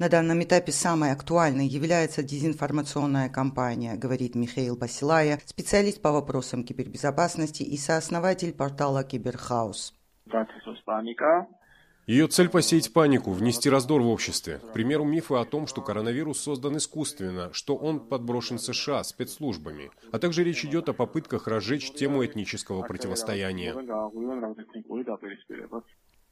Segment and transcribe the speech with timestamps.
[0.00, 7.64] На данном этапе самой актуальной является дезинформационная кампания, говорит Михаил Басилая, специалист по вопросам кибербезопасности
[7.64, 9.92] и сооснователь портала CyberHouse.
[12.06, 14.60] Ее цель– посеять панику, внести раздор в обществе.
[14.70, 19.90] К примеру, мифы о том, что коронавирус создан искусственно, что он подброшен США спецслужбами.
[20.12, 23.74] А также речь идет о попытках разжечь тему этнического противостояния.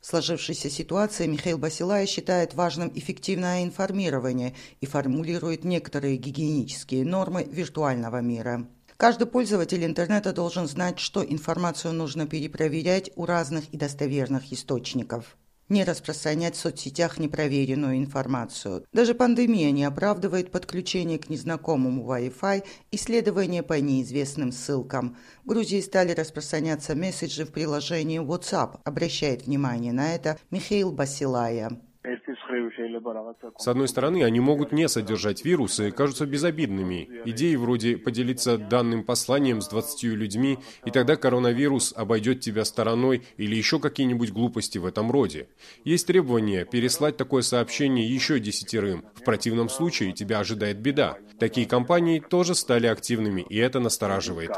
[0.01, 8.21] В сложившейся ситуации Михаил Басилая считает важным эффективное информирование и формулирует некоторые гигиенические нормы виртуального
[8.21, 8.67] мира.
[8.97, 15.37] Каждый пользователь интернета должен знать, что информацию нужно перепроверять у разных и достоверных источников
[15.69, 18.85] не распространять в соцсетях непроверенную информацию.
[18.93, 25.17] Даже пандемия не оправдывает подключение к незнакомому Wi-Fi и следование по неизвестным ссылкам.
[25.45, 31.81] В Грузии стали распространяться месседжи в приложении WhatsApp, обращает внимание на это Михаил Басилая.
[33.59, 37.09] С одной стороны, они могут не содержать вирусы, кажутся безобидными.
[37.25, 43.55] Идеи вроде поделиться данным посланием с 20 людьми, и тогда коронавирус обойдет тебя стороной или
[43.57, 45.49] еще какие-нибудь глупости в этом роде.
[45.85, 49.05] Есть требование переслать такое сообщение еще десятерым.
[49.15, 51.19] В противном случае тебя ожидает беда.
[51.39, 54.51] Такие компании тоже стали активными, и это настораживает.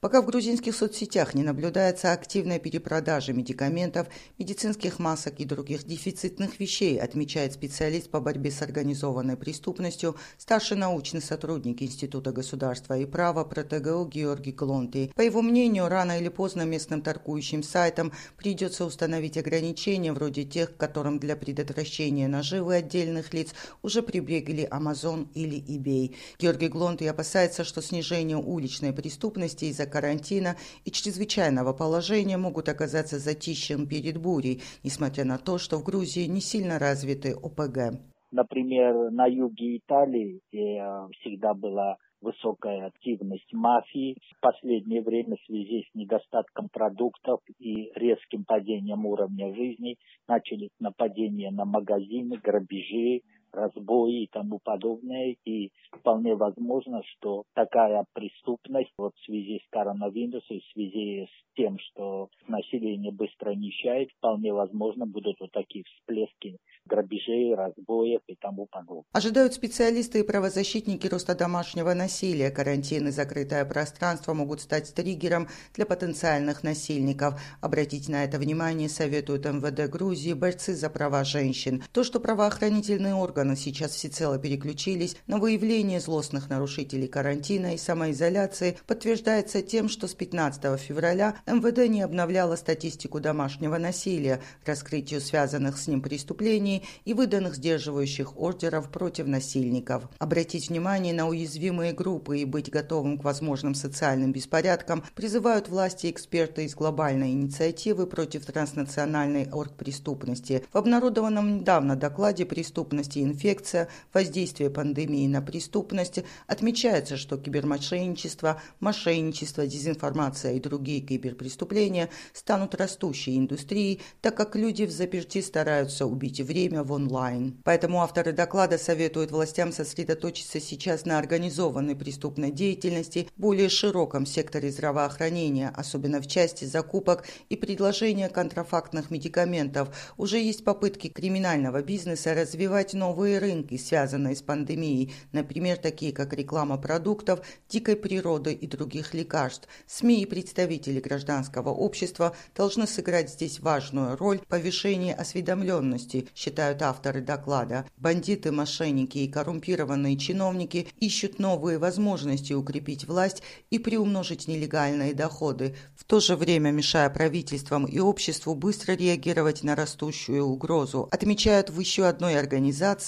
[0.00, 6.98] Пока в грузинских соцсетях не наблюдается активная перепродажа медикаментов, медицинских масок и других дефицитных вещей,
[7.00, 14.06] отмечает специалист по борьбе с организованной преступностью, старший научный сотрудник Института государства и права ПРОТГУ
[14.06, 15.12] Георгий Клонти.
[15.16, 21.18] По его мнению, рано или поздно местным торгующим сайтам придется установить ограничения вроде тех, которым
[21.18, 26.14] для предотвращения наживы отдельных лиц уже прибегли Amazon или eBay.
[26.38, 33.86] Георгий Глонти опасается, что снижение уличной преступности из-за карантина и чрезвычайного положения могут оказаться затищем
[33.86, 38.00] перед бурей, несмотря на то, что в Грузии не сильно развиты ОПГ.
[38.32, 44.16] Например, на юге Италии, где э, всегда была высокая активность мафии.
[44.36, 49.96] В последнее время в связи с недостатком продуктов и резким падением уровня жизни
[50.26, 55.36] начались нападения на магазины, грабежи, разбои и тому подобное.
[55.44, 61.78] И вполне возможно, что такая преступность вот в связи с коронавирусом, в связи с тем,
[61.78, 69.04] что население быстро нищает, вполне возможно будут вот такие всплески грабежей, разбоев и тому подобное.
[69.12, 72.50] Ожидают специалисты и правозащитники роста домашнего насилия.
[72.50, 77.40] Карантин и закрытое пространство могут стать триггером для потенциальных насильников.
[77.60, 81.82] Обратить на это внимание советуют МВД Грузии, борцы за права женщин.
[81.92, 89.62] То, что правоохранительные органы сейчас всецело переключились на выявление злостных нарушителей карантина и самоизоляции, подтверждается
[89.62, 96.00] тем, что с 15 февраля МВД не обновляло статистику домашнего насилия, раскрытию связанных с ним
[96.00, 100.04] преступлений и выданных сдерживающих ордеров против насильников.
[100.18, 106.64] Обратить внимание на уязвимые группы и быть готовым к возможным социальным беспорядкам призывают власти эксперты
[106.64, 110.64] из глобальной инициативы против транснациональной оргпреступности.
[110.72, 113.88] В обнародованном недавно докладе «Преступность и инфекция.
[114.12, 124.00] Воздействие пандемии на преступность» отмечается, что кибермошенничество, мошенничество, дезинформация и другие киберпреступления станут растущей индустрией,
[124.20, 127.60] так как люди в заперти стараются убить время в онлайн.
[127.64, 135.72] Поэтому авторы доклада советуют властям сосредоточиться сейчас на организованной преступной деятельности более широком секторе здравоохранения,
[135.74, 139.88] особенно в части закупок и предложения контрафактных медикаментов.
[140.16, 146.76] Уже есть попытки криминального бизнеса развивать новые рынки, связанные с пандемией, например, такие как реклама
[146.76, 149.68] продуктов, дикой природы и других лекарств.
[149.86, 157.22] СМИ и представители гражданского общества должны сыграть здесь важную роль в повышении осведомленности, считают авторы
[157.22, 157.86] доклада.
[157.96, 166.04] Бандиты, мошенники и коррумпированные чиновники ищут новые возможности укрепить власть и приумножить нелегальные доходы, в
[166.04, 172.04] то же время мешая правительствам и обществу быстро реагировать на растущую угрозу, отмечают в еще
[172.06, 173.05] одной организации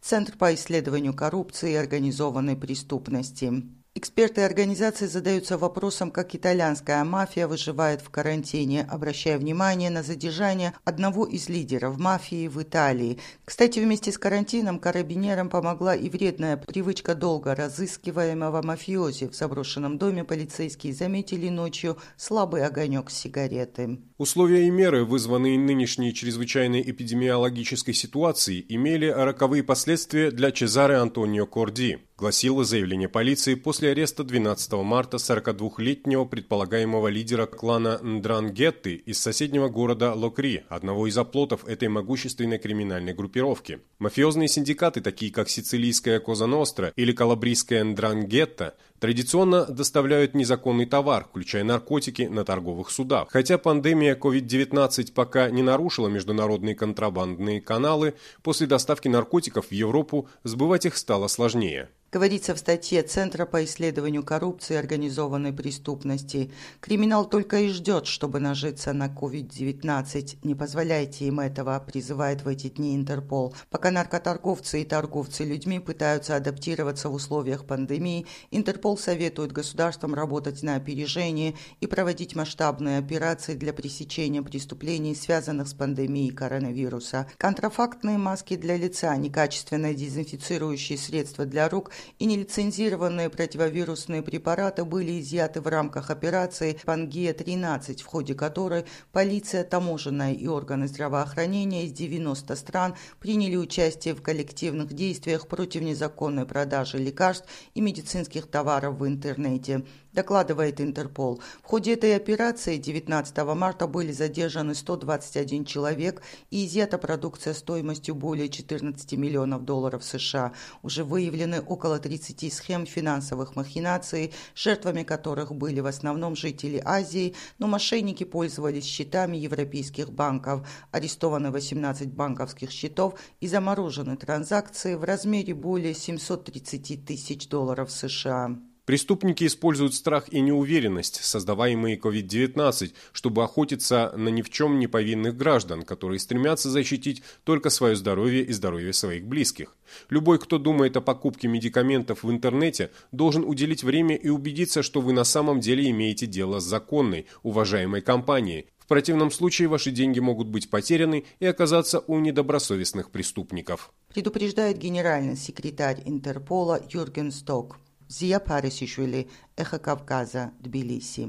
[0.00, 3.62] Центр по исследованию коррупции и организованной преступности.
[3.96, 11.26] Эксперты организации задаются вопросом, как итальянская мафия выживает в карантине, обращая внимание на задержание одного
[11.26, 13.18] из лидеров мафии в Италии.
[13.44, 19.26] Кстати, вместе с карантином карабинерам помогла и вредная привычка долго разыскиваемого мафиози.
[19.26, 23.98] В заброшенном доме полицейские заметили ночью слабый огонек сигареты.
[24.18, 31.98] Условия и меры, вызванные нынешней чрезвычайной эпидемиологической ситуацией, имели роковые последствия для Чезаре Антонио Корди.
[32.20, 40.12] Гласило заявление полиции после ареста 12 марта 42-летнего предполагаемого лидера клана Ндрангетты из соседнего города
[40.12, 43.80] Локри, одного из оплотов этой могущественной криминальной группировки.
[43.98, 51.64] Мафиозные синдикаты, такие как сицилийская Коза Ностра или калабрийская Ндрангетта, традиционно доставляют незаконный товар, включая
[51.64, 53.28] наркотики, на торговых судах.
[53.30, 60.86] Хотя пандемия COVID-19 пока не нарушила международные контрабандные каналы, после доставки наркотиков в Европу сбывать
[60.86, 61.88] их стало сложнее.
[62.12, 66.50] Говорится в статье Центра по исследованию коррупции и организованной преступности.
[66.80, 70.38] Криминал только и ждет, чтобы нажиться на COVID-19.
[70.42, 73.54] Не позволяйте им этого, призывает в эти дни Интерпол.
[73.70, 80.76] Пока наркоторговцы и торговцы людьми пытаются адаптироваться в условиях пандемии, Интерпол советует государствам работать на
[80.76, 87.26] опережение и проводить масштабные операции для пресечения преступлений, связанных с пандемией коронавируса.
[87.38, 95.60] Контрафактные маски для лица, некачественные дезинфицирующие средства для рук– и нелицензированные противовирусные препараты были изъяты
[95.60, 102.94] в рамках операции «Пангея-13», в ходе которой полиция, таможенная и органы здравоохранения из 90 стран
[103.18, 110.80] приняли участие в коллективных действиях против незаконной продажи лекарств и медицинских товаров в интернете докладывает
[110.80, 111.40] Интерпол.
[111.62, 118.48] В ходе этой операции 19 марта были задержаны 121 человек и изъята продукция стоимостью более
[118.48, 120.52] 14 миллионов долларов США.
[120.82, 127.66] Уже выявлены около 30 схем финансовых махинаций, жертвами которых были в основном жители Азии, но
[127.66, 130.66] мошенники пользовались счетами европейских банков.
[130.90, 138.69] Арестованы 18 банковских счетов и заморожены транзакции в размере более 730 тысяч долларов США.
[138.90, 145.36] Преступники используют страх и неуверенность, создаваемые COVID-19, чтобы охотиться на ни в чем не повинных
[145.36, 149.76] граждан, которые стремятся защитить только свое здоровье и здоровье своих близких.
[150.08, 155.12] Любой, кто думает о покупке медикаментов в интернете, должен уделить время и убедиться, что вы
[155.12, 158.66] на самом деле имеете дело с законной, уважаемой компанией.
[158.80, 163.92] В противном случае ваши деньги могут быть потеряны и оказаться у недобросовестных преступников.
[164.12, 167.78] Предупреждает генеральный секретарь Интерпола Юрген Сток.
[168.10, 169.22] ზია ფარისიშვილი,
[169.64, 171.26] ეხა კავკაზა, თბილისი.